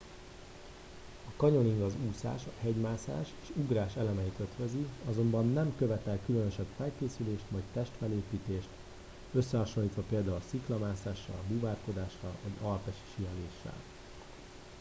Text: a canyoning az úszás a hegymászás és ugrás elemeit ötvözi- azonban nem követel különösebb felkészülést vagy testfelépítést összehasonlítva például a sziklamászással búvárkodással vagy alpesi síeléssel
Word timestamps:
a 1.27 1.31
canyoning 1.37 1.81
az 1.81 1.93
úszás 2.11 2.41
a 2.45 2.51
hegymászás 2.61 3.33
és 3.41 3.47
ugrás 3.55 3.95
elemeit 3.95 4.39
ötvözi- 4.39 4.85
azonban 5.09 5.47
nem 5.47 5.75
követel 5.77 6.19
különösebb 6.25 6.65
felkészülést 6.77 7.43
vagy 7.49 7.63
testfelépítést 7.73 8.67
összehasonlítva 9.33 10.01
például 10.09 10.35
a 10.35 10.43
sziklamászással 10.49 11.39
búvárkodással 11.49 12.33
vagy 12.43 12.67
alpesi 12.69 12.97
síeléssel 13.15 13.79